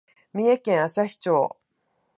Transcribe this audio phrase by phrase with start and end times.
[0.33, 1.55] 三重県朝日町